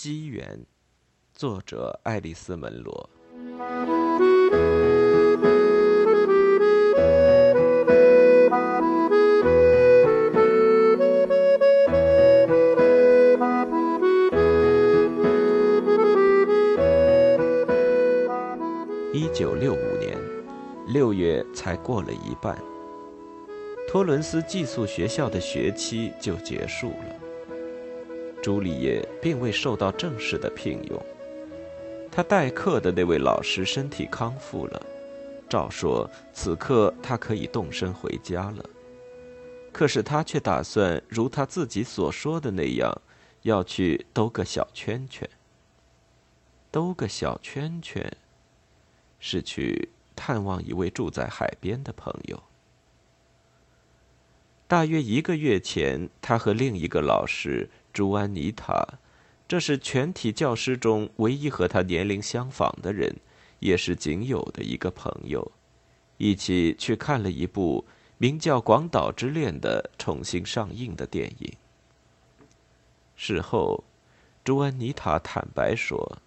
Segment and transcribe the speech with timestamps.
[0.00, 0.64] 机缘，
[1.34, 3.10] 作者爱丽丝·门罗。
[19.12, 20.16] 一九六五年
[20.86, 22.56] 六月才过了一半，
[23.88, 27.27] 托伦斯寄宿学校的学期就结束了。
[28.40, 31.04] 朱丽叶并未受到正式的聘用，
[32.10, 34.86] 他代课的那位老师身体康复了，
[35.48, 38.64] 照说此刻他可以动身回家了。
[39.72, 43.02] 可是他却打算如他自己所说的那样，
[43.42, 45.28] 要去兜个小圈圈。
[46.70, 48.16] 兜个小圈圈，
[49.18, 52.42] 是去探望一位住在海边的朋友。
[54.66, 57.68] 大约一个月前，他和另一个老师。
[57.92, 58.86] 朱安妮塔，
[59.48, 63.16] 这是全体教师中唯一和他年龄相仿的人，
[63.60, 65.52] 也是仅有的一个朋友。
[66.16, 67.86] 一起去看了一部
[68.18, 71.52] 名叫《广岛之恋》的重新上映的电影。
[73.16, 73.84] 事后，
[74.44, 76.18] 朱安妮塔坦白说，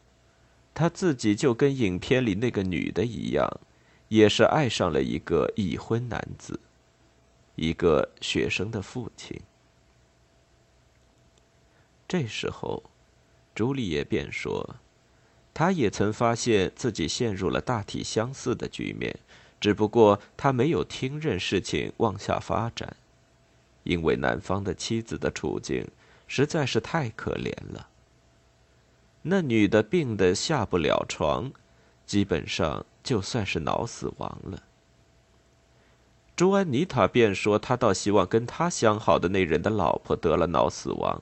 [0.74, 3.60] 她自己就跟影片里那个女的一样，
[4.08, 6.60] 也是爱上了一个已婚男子，
[7.56, 9.40] 一个学生的父亲。
[12.12, 12.84] 这时候，
[13.56, 14.76] 朱丽叶便说
[15.56, 19.18] ：“她也曾发现自己陷入了大体相似的局面，
[19.62, 22.98] 只不过她没有听任事情往下发展，
[23.84, 25.88] 因为男方的妻子的处境
[26.28, 27.88] 实在是太可怜了。
[29.22, 31.50] 那女的病得下不了床，
[32.06, 34.64] 基本上就算是脑死亡了。”
[36.36, 41.22] 朱安妮塔便说：“她倒希望跟她相好的那人的老婆得了脑死亡。”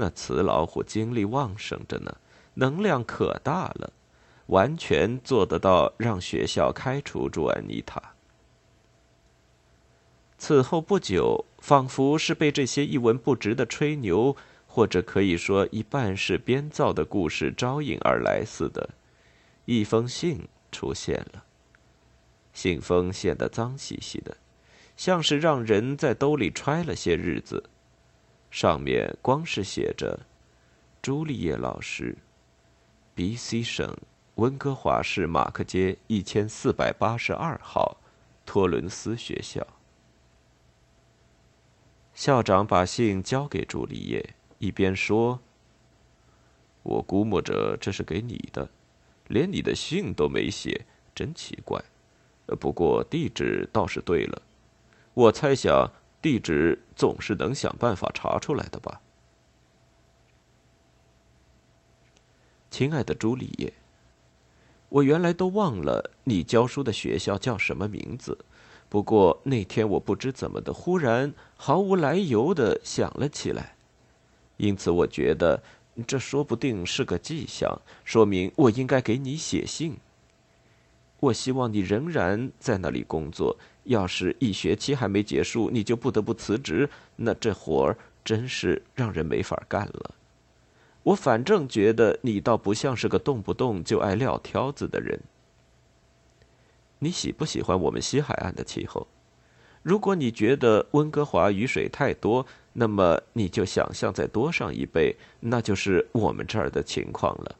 [0.00, 2.16] 那雌老虎精力旺盛着呢，
[2.54, 3.92] 能量可大了，
[4.46, 8.14] 完全做得到让学校开除朱安妮塔。
[10.38, 14.34] 此后不久，仿佛是被这些一文不值的吹牛，
[14.66, 18.88] 或者可以说一半是编造的故事招引而来似的，
[19.66, 21.44] 一封信出现了。
[22.54, 24.38] 信封显得脏兮兮的，
[24.96, 27.64] 像是让人在兜里揣了些日子。
[28.50, 30.18] 上面光是写着
[31.00, 32.16] “朱丽叶老师
[33.14, 33.62] ，B.C.
[33.62, 33.96] 省
[34.34, 37.96] 温哥华市马克街一千四百八十二号，
[38.44, 39.64] 托伦斯学校。”
[42.12, 45.38] 校长把信交给朱丽叶，一边说
[46.82, 48.68] ：“我估摸着这是给你的，
[49.28, 51.80] 连你的信都没写，真奇怪。
[52.58, 54.42] 不过地址倒是对了，
[55.14, 55.88] 我猜想。”
[56.22, 59.00] 地址总是能想办法查出来的吧，
[62.70, 63.72] 亲爱的朱丽叶。
[64.90, 68.44] 我原来都忘了你教书的学校叫什么名字，
[68.88, 73.76] 不过那天我不知怎么的，忽然毫无来由的想了起来，
[74.56, 75.62] 因此我觉得
[76.06, 79.96] 这说不定是个迹象，说明我应该给你写信。
[81.20, 83.56] 我希望你仍然在那里工作。
[83.84, 90.14] 要是一学期还没结束，你就不得不辞职，那这活儿真是让人没法干了。
[91.02, 95.18] 我反正觉得你倒不像是个动不动就爱撂挑子的人。
[96.98, 99.06] 你喜不喜欢我们西海岸的气候？
[99.82, 107.56] 如果你觉得温哥华雨水太多，那么你就想象再多上一倍，那就是我们这儿的情况了。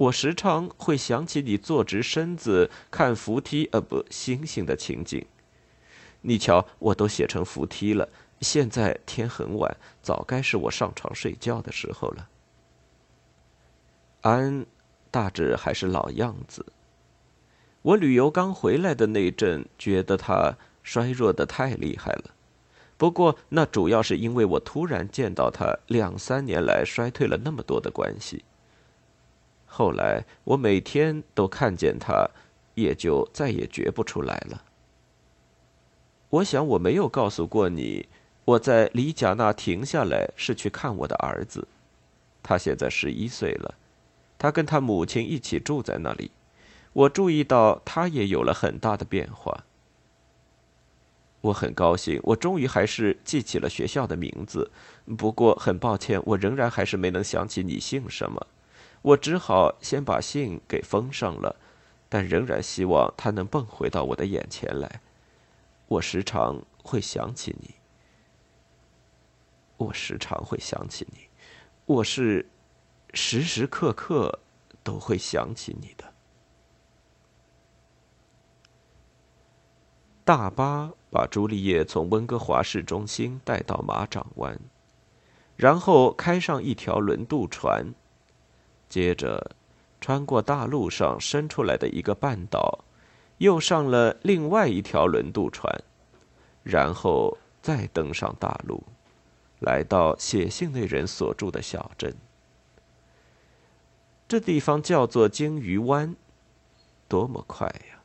[0.00, 5.26] 我时常会想起你坐直身子看扶梯，呃，不，星星的情景。
[6.22, 8.08] 你瞧，我都写成扶梯了。
[8.40, 12.30] 现在天很晚，早该是我上床睡觉的时候了。
[14.22, 14.64] 安，
[15.10, 16.64] 大致还是老样子。
[17.82, 22.30] 我旅游刚回来的那阵，觉得他衰弱的太厉害了。
[22.96, 28.46] 不过那主要是因为我突然见到他两三年来衰退了那么多的关系。
[29.72, 32.28] 后来我每天都看见他，
[32.74, 34.64] 也就再也觉不出来了。
[36.28, 38.08] 我想我没有告诉过你，
[38.44, 41.68] 我在里贾纳停下来是去看我的儿子，
[42.42, 43.76] 他现在十一岁了，
[44.36, 46.32] 他跟他母亲一起住在那里。
[46.92, 49.64] 我注意到他也有了很大的变化。
[51.42, 54.70] 我很高兴，我终于还是记起了学校的名字。
[55.16, 58.46] 不过很抱歉，我仍然还是没能想起你姓什么。
[59.02, 61.56] 我只好先把信给封上了，
[62.08, 65.00] 但仍然希望它能蹦回到我的眼前来。
[65.88, 67.74] 我时常会想起你，
[69.78, 71.28] 我时常会想起你。
[71.86, 72.48] 我是
[73.14, 74.38] 时时刻刻
[74.84, 76.12] 都会想起你的。
[80.22, 84.60] 大巴把朱丽叶从温哥华市中心带到马掌湾，
[85.56, 87.92] 然后开上一条轮渡船，
[88.90, 89.52] 接着
[90.02, 92.84] 穿过大陆上伸出来的一个半岛，
[93.38, 95.82] 又上了另外一条轮渡船，
[96.62, 98.82] 然后再登上大陆，
[99.60, 102.14] 来到写信那人所住的小镇。
[104.26, 106.14] 这地方叫做鲸鱼湾，
[107.08, 108.02] 多么快呀！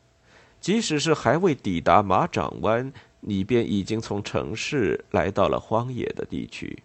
[0.59, 6.83] 即使是还未抵达马掌湾，你便已经从城市来到了荒野的地区。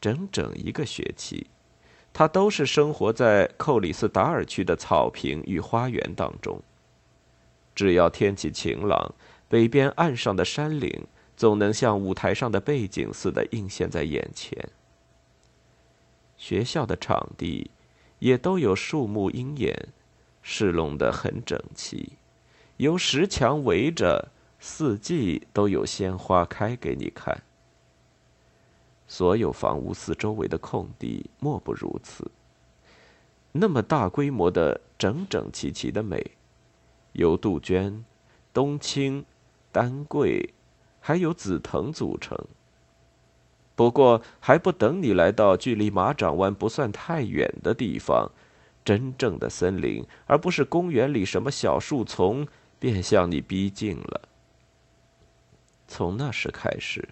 [0.00, 1.46] 整整一个学期，
[2.12, 6.60] 他都是生活在寇里斯达尔区的草坪与花园当中。
[7.74, 9.14] 只要天气晴朗，
[9.48, 11.06] 北边岸上的山岭
[11.36, 14.68] 总能像舞台上的背景似的映现在眼前。
[16.36, 17.70] 学校的场地
[18.18, 19.88] 也都有树木鹰眼。
[20.44, 22.14] 侍弄得很整齐，
[22.78, 24.28] 由石墙围着，
[24.58, 27.44] 四季都有鲜花开给你看。
[29.12, 32.30] 所有房屋四周围的空地莫不如此。
[33.52, 36.30] 那么大规模的、整整齐齐的美，
[37.12, 38.02] 由杜鹃、
[38.54, 39.22] 冬青、
[39.70, 40.54] 丹桂，
[40.98, 42.38] 还有紫藤组成。
[43.76, 48.30] 不过，还不等你来到距离马掌湾不算太远的地方。
[48.82, 52.48] 真正的森林，而不是公园里什么小树丛，
[52.78, 54.22] 便向你逼近了。
[55.86, 57.10] 从那时开始，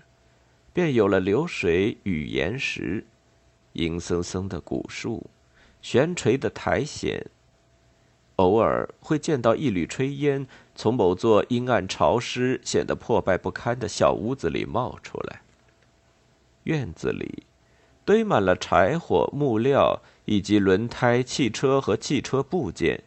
[0.72, 3.06] 便有了流水与岩石，
[3.72, 5.31] 阴森森的古树，
[5.82, 7.25] 悬垂的苔藓。
[8.37, 15.43] 偶尔会见到一缕炊烟从某座阴暗潮湿、显得破败不堪的小屋子里冒出来。
[16.64, 17.44] 院子里
[18.05, 20.02] 堆满了柴火、木料。
[20.26, 23.02] 以及轮胎、汽车和汽车部件，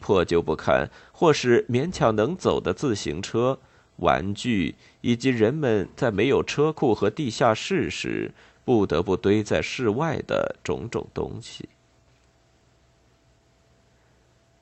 [0.00, 3.60] 破旧不堪或是勉强能走的自行车、
[3.96, 8.32] 玩具，以及人们在没有车库和地下室时
[8.64, 11.68] 不得不堆在室外的种种东西。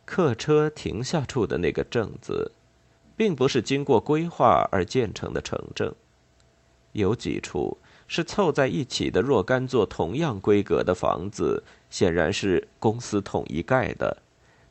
[0.04, 2.52] 客车停下处的那个镇子，
[3.16, 5.94] 并不是经过规划而建成的城镇，
[6.92, 7.78] 有几处。
[8.06, 14.18] 是凑在一起的若干座同样规格的房子，显然是公司统一盖的，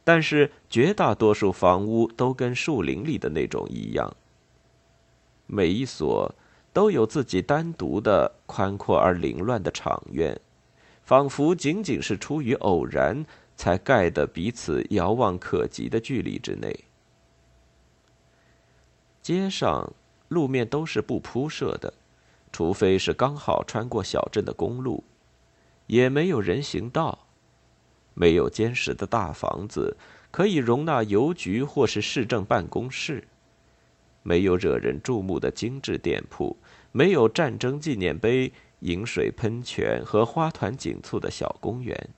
[0.04, 4.16] 但是绝大多数房屋都跟树林里的那种一样。
[5.54, 6.34] 每一所
[6.74, 10.40] 都有自己单独的宽阔而凌乱的场院，
[11.04, 13.24] 仿佛仅仅是出于偶然
[13.56, 16.86] 才盖的彼此遥望可及的距离之内。
[19.22, 19.94] 街上
[20.28, 21.94] 路面都是不铺设的。
[22.52, 25.04] 除非是刚好穿过小镇的公路，
[25.88, 27.26] 也没有人行道，
[28.14, 29.98] 没有坚实的大房子
[30.30, 33.28] 可以容纳邮局或是市政办公室，
[34.24, 36.58] 没有惹人注目的精致店铺，
[36.92, 42.10] 没有战争纪念碑、饮水喷泉和花团锦簇的小公园。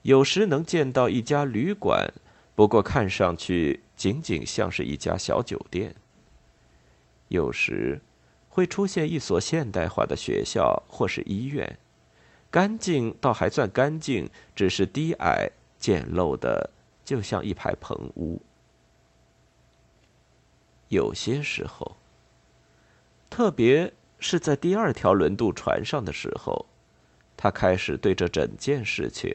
[0.00, 2.10] 有时能见到一家旅馆，
[2.54, 5.94] 不过看上去仅仅像是一家小酒店。
[7.28, 8.00] 有时。
[8.54, 11.78] 会出现一所现代化的学校或是医院，
[12.50, 16.68] 干净倒还算干净，只是低矮简陋的，
[17.02, 18.42] 就像一排棚屋。
[20.92, 21.96] 有些时候，
[23.30, 26.66] 特别是在第二条轮渡船上的时候，
[27.34, 29.34] 他开始对这整件事情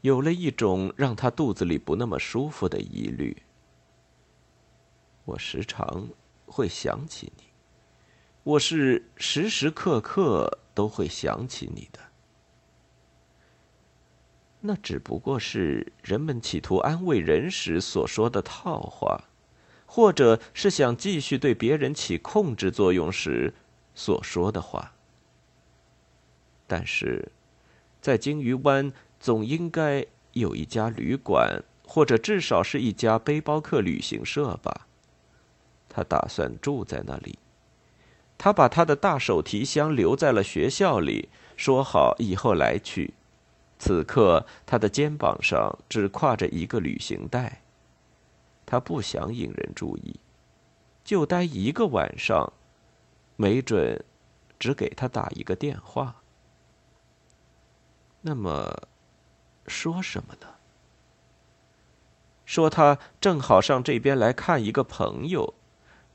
[0.00, 3.44] 有了一种让他肚子里不那么舒服的疑虑。
[5.24, 6.08] 我时常
[6.46, 7.44] 会想起你。
[8.42, 12.00] 我是时时刻刻都会想起你的。
[14.60, 19.27] 那只不过是人们企图安慰人时所说的套话，
[19.90, 23.54] 或者是想继续对别人起控制作用时
[23.94, 24.92] 所说的话。
[26.66, 27.32] 但是，
[28.00, 30.04] 在鲸鱼湾总应该
[30.34, 34.86] 有一家旅馆，或者至少是一家背包客旅行社吧？
[35.88, 37.38] 他打算住在那里。
[38.36, 43.14] 他把他的大手提箱留在了学校里，说好以后来取。
[43.78, 47.62] 此刻，他的肩膀上只挎着一个旅行袋。
[48.68, 50.20] 他不想引人注意，
[51.02, 52.52] 就待一个晚上，
[53.36, 54.04] 没准
[54.58, 56.16] 只给他打一个电话。
[58.20, 58.88] 那么，
[59.66, 60.46] 说什么呢？
[62.44, 65.54] 说他正好上这边来看一个朋友。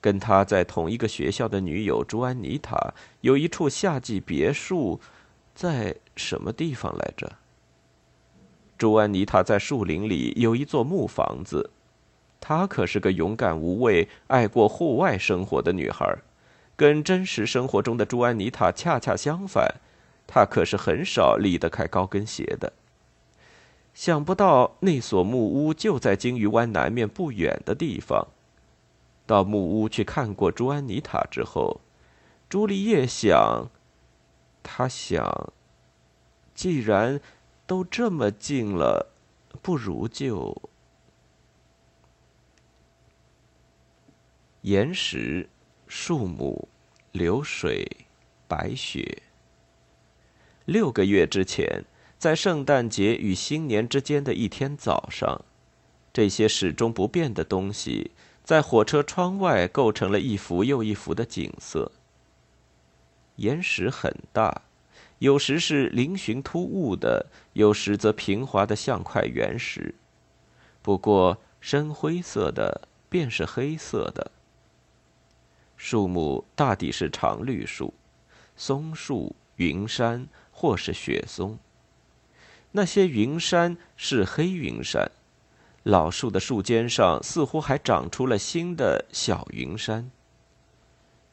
[0.01, 4.99] 跟他在同一个学校的女友朱安妮塔有一处夏季别墅，
[5.55, 7.37] 在什么地方来着？
[8.77, 11.69] 朱安妮塔在树林里有一座木房子。
[12.45, 16.17] 她可是个勇敢无畏、爱过户外生活的女孩，
[16.75, 19.75] 跟真实生活中的朱安妮塔恰恰相反。
[20.27, 22.73] 她可是很少离得开高跟鞋的。
[23.93, 28.27] 想不到那所木屋就在鲸鱼湾南面不远的地方。
[29.25, 31.79] 到木屋去看过朱安妮塔之后，
[32.49, 33.69] 朱丽叶想，
[34.61, 35.53] 她想，
[36.53, 37.21] 既然
[37.65, 39.13] 都这么近了，
[39.61, 40.61] 不如就……
[44.63, 45.47] 岩石、
[45.87, 46.67] 树木、
[47.11, 47.85] 流水、
[48.47, 49.23] 白雪。
[50.65, 51.85] 六个月之前。
[52.17, 55.43] 在圣诞节与新年之间的一天早上，
[56.13, 58.11] 这些始终不变的东西
[58.45, 61.91] 在火车窗外构成了一幅又一幅的景色。
[63.35, 64.61] 岩石很大，
[65.19, 69.93] 有时是嶙峋突兀的，有时则平滑的像块原石。
[70.81, 74.31] 不过深灰色的便是黑色的。
[75.85, 77.93] 树木大抵是常绿树，
[78.55, 81.59] 松树、云杉或是雪松。
[82.71, 85.11] 那些云杉是黑云杉，
[85.83, 90.09] 老树的树尖上似乎还长出了新的小云杉。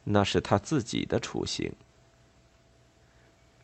[0.03, 1.73] 那是它自己的雏形。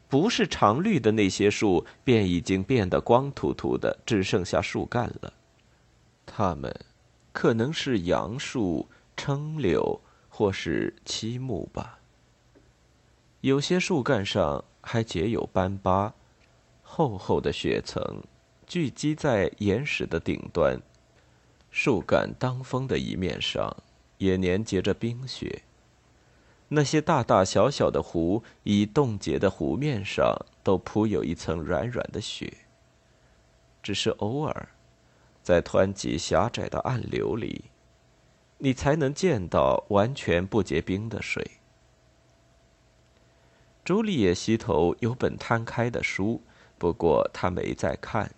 [0.09, 5.33] 不是常绿的那些树，便已经变得光秃秃的，只剩下树干了。
[6.25, 6.73] 它们
[7.33, 10.01] 可能是杨树、撑柳
[10.37, 11.99] 或是漆木吧。
[13.41, 16.13] 有些树干上还结有斑疤。
[16.83, 18.23] 厚厚的雪层
[18.67, 20.79] 聚集在岩石的顶端，
[21.71, 23.75] 树干当风的一面上
[24.19, 25.63] 也粘结着冰雪。
[26.69, 32.53] 那些大大小小的湖已冻结的湖面上都铺有一层软软的雪。
[33.83, 34.69] 只是偶尔，
[35.43, 37.65] 在湍急狭窄的暗流里，
[38.59, 41.51] 你才能见到完全不结冰的水。
[43.85, 46.43] 朱丽叶溪头有本摊开的书。
[46.79, 48.31] 不过他没在看，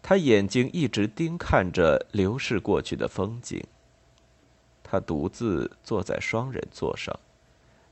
[0.00, 3.62] 他眼睛一直盯看着流逝过去的风景。
[4.82, 7.14] 他独自坐在双人座上，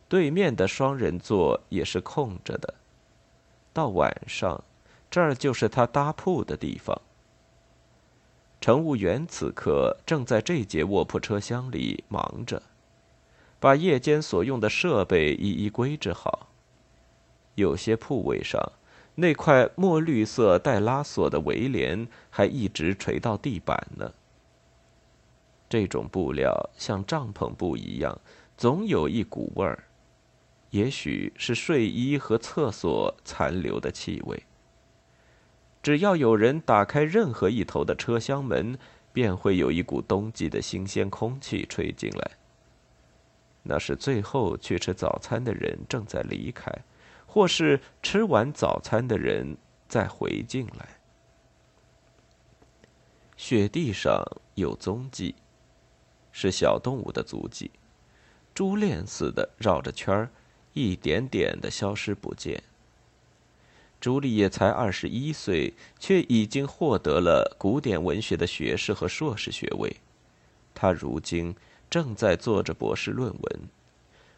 [0.08, 2.72] 对面的双人座也是空着的。
[3.74, 4.64] 到晚上，
[5.10, 6.98] 这儿就是他搭铺的地方。
[8.60, 12.62] 乘务员此刻正在这节卧铺车厢里忙着，
[13.60, 16.48] 把夜间所用的设备一一归置好。
[17.54, 18.72] 有些铺位上。
[19.20, 24.14] 那块墨绿色带拉锁的围帘还一直垂到地板呢。
[25.68, 28.20] 这种布料像帐篷布一样，
[28.56, 29.88] 总有一股味儿，
[30.70, 34.40] 也许是睡衣和厕所残留的气味。
[35.88, 38.78] 只要有人打开任何一头的车厢门，
[39.10, 42.32] 便会有一股冬季的新鲜空气吹进来。
[43.62, 46.70] 那是最后去吃早餐的人正在离开。
[47.26, 49.56] 或是吃完早餐的人
[49.88, 50.98] 再回进来。
[53.38, 54.22] 雪地上
[54.56, 55.36] 有踪迹，
[56.30, 57.70] 是小动物的足迹，
[58.54, 60.30] 珠链似的绕着圈儿，
[60.74, 62.62] 一点点的消失不见。
[64.00, 69.96] 朱丽叶才二十一岁，却已经获得了古典文学的学士和硕士学位，
[70.74, 71.54] 她如今
[71.90, 73.60] 正在做着博士论文。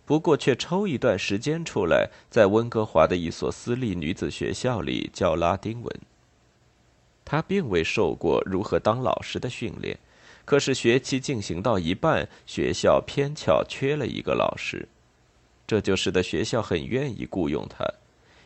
[0.07, 6.01] 不过，却抽一段时间出来，在温哥华的一所私立女子学校里教拉丁文。
[7.25, 9.99] 他并未受过如何当老师的训练，
[10.45, 14.89] 可是学期进行到一半，学校偏巧缺了一个老师，
[15.65, 17.85] 这就使得学校很愿意雇佣他，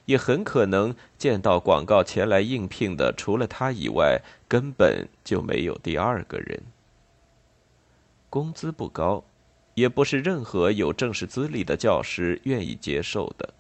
[0.06, 6.62] 也很可能见到广告前来应聘的，除了他以外，根本就没有第二个人。
[8.28, 9.25] 工资不高。
[9.75, 13.54] 也不是任何有正式资历的教师愿意接受的。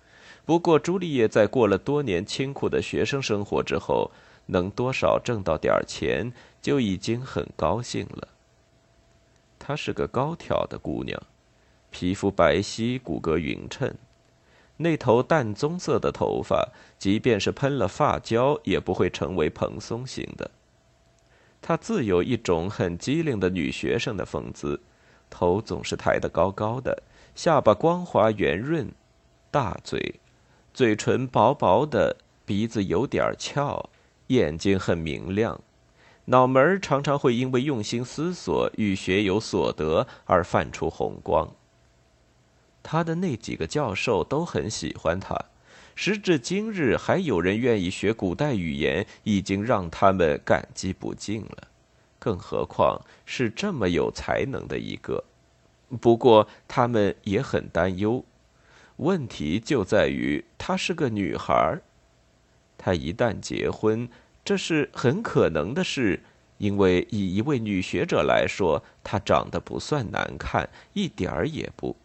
[0.44, 4.12] 不过，朱丽叶在过了多年清苦的学生生活之后，
[4.46, 6.32] 能多少挣到点钱，
[6.62, 8.28] 就已经很高兴了。
[9.58, 11.20] 她是个高挑的姑娘，
[11.90, 13.92] 皮肤白皙，骨骼匀称，
[14.76, 20.50] 那头淡棕色的头发，即便是喷了发胶，也不会成为蓬松型的。
[21.62, 24.80] 她自有一种很机灵的女学生的风姿。
[25.30, 27.02] 头总是抬得高高的，
[27.34, 28.92] 下巴光滑圆润，
[29.50, 30.20] 大嘴，
[30.72, 33.90] 嘴唇薄薄的，鼻子有点翘，
[34.28, 35.60] 眼睛很明亮，
[36.26, 41.50] 脑门常常会因为用心思索与学有所得而泛出红光。
[42.84, 45.36] 他的那几个教授都很喜欢他，
[45.96, 51.68] 时至今日还有人愿意学古代语言，已经让他们感激不尽了。
[52.18, 55.24] 更何况是这么有才能的一个。
[56.00, 58.24] 不过他们也很担忧，
[58.96, 61.80] 问题就在于她是个女孩
[62.76, 64.08] 她一旦结婚，
[64.44, 66.20] 这是很可能的事，
[66.58, 71.96] 因为以一位女学者来说，她长得不算难看，一点儿也不。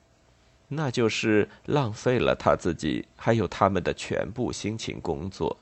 [0.70, 5.58] 那就是浪费了他自己还有他们的全部辛勤工作。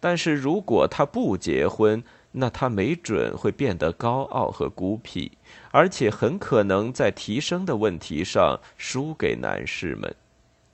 [0.00, 5.32] 但是如果他不结婚，那他没准会变得高傲和孤僻，
[5.70, 10.14] 而且很可能在提升的问题上输给男士们。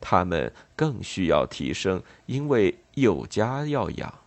[0.01, 4.19] 他们更需要提升，因为有家要养。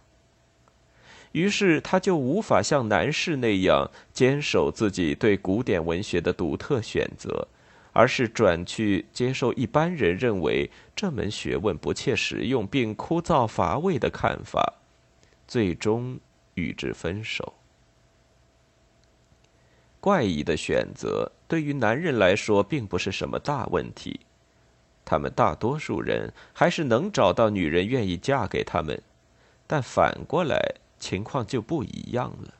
[1.33, 7.47] 于是他就无法像男士那样坚守自己对古典文学的独特选择，
[7.97, 14.75] 而是转去接受一般人认为这门学问不切实用并枯燥乏味的看法，
[15.47, 16.19] 最终。
[16.53, 17.53] 与之分手。
[19.99, 24.21] 怪异的选择对于男人来说并不是什么大问题，
[25.05, 28.99] 他们大多数人还是能找到女人愿意嫁给他们，
[29.67, 30.59] 但反过来
[30.97, 32.53] 情况就不一样了。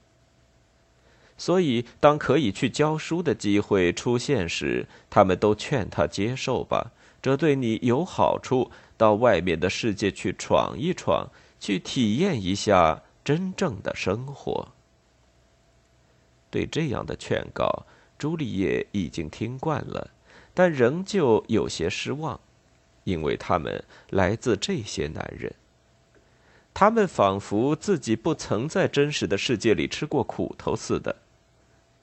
[1.38, 6.92] 所以，当可以去教书的机会出现时，他们都劝他接受吧，
[7.22, 11.30] 这对你有好处，到外面的世界去闯一闯，
[11.60, 13.04] 去体验一下。
[13.28, 14.70] 真正的生活。
[16.50, 17.86] 对这样的劝告，
[18.18, 20.12] 朱丽叶已经听惯了，
[20.54, 22.40] 但仍旧有些失望，
[23.04, 25.54] 因为他们来自这些男人。
[26.74, 31.14] 他们仿佛自己不曾在真实的世界里吃过苦头似的。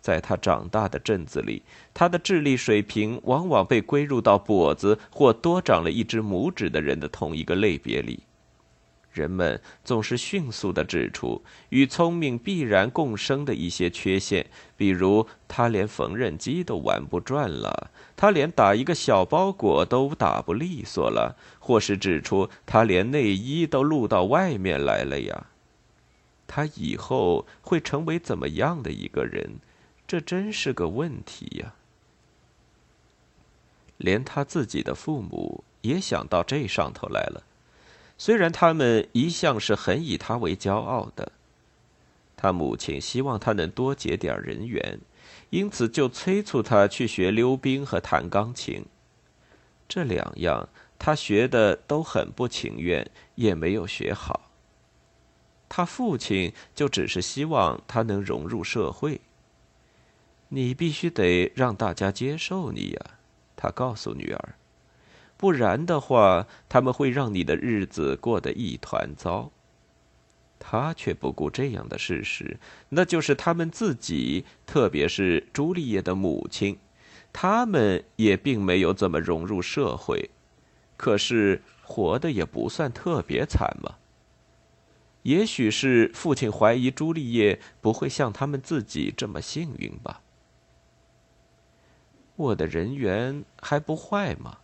[0.05, 1.63] 在他长大的镇子里，
[1.95, 8.21] 他的智力水平往往被归入到跛子或多长了一只拇指的人的同一个类别里。
[9.15, 14.45] 人们总是迅速地指出与聪明必然共生的一些缺陷，
[14.77, 25.47] 比如他连缝纫机都玩不转了，他连打一个小包裹都打不利索了，或是指出他连内衣都露到外面来了呀。
[26.47, 29.61] 他以后会成为怎么样的一个人？
[30.15, 31.75] 这真是个问题呀。
[33.97, 37.43] 连他自己的父母也想到这上头来了。
[38.17, 41.33] 虽然他们一向是很以他为骄傲的，
[42.37, 45.01] 他母亲希望他能多结点人缘，
[45.51, 48.85] 因此就催促他去学溜冰和弹钢琴。
[49.89, 54.49] 这两样他学的都很不情愿，也没有学好。
[55.69, 59.21] 他父亲就只是希望他能融入社会。
[60.55, 63.01] 你必须得让大家接受你呀，
[63.57, 64.55] 他告诉女儿。
[65.37, 69.51] 不然的话，他们会让你的日子过得一团糟。
[70.61, 76.79] 他却不顾这样的事实，那就是他们自己，特别是朱丽叶的母亲，
[77.33, 80.31] 他们也并没有怎么融入社会，
[80.97, 83.97] 可是活的也不算特别惨嘛。
[85.25, 90.21] 也许是父亲怀疑朱丽叶不会像他们自己这么幸运吧。
[92.37, 94.59] 我的人缘还不坏吗？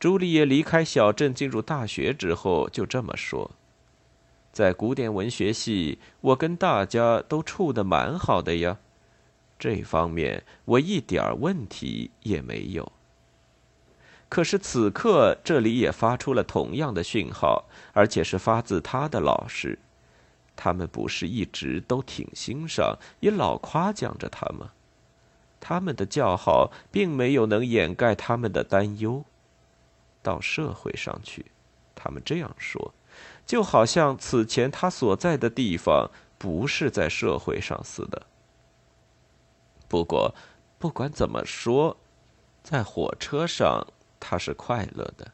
[0.00, 3.50] 朱丽叶离开小镇进入大学之后，就这么说
[4.52, 8.78] ：“在古典文学系，我跟大家都处得蛮好的呀，
[9.58, 12.92] 这方面我一点问题也没有。”
[14.30, 19.78] 可是此刻这里也发出了同样的讯号，而且是发自他的老师。
[20.54, 24.72] 他们不是一直都挺欣赏，也老夸奖着他吗？
[25.68, 29.22] 他们的叫好并没有能掩盖他们的担忧。
[30.22, 31.44] 到社会上去，
[31.94, 32.94] 他们这样说，
[33.44, 38.22] 就好像此前他所在的地方不是在社会上似的。
[39.88, 40.34] 不过，
[40.78, 41.98] 不管怎么说，
[42.62, 43.86] 在火车上
[44.18, 45.30] 他是快乐的。